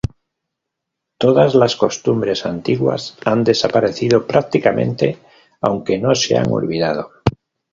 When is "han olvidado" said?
6.39-7.11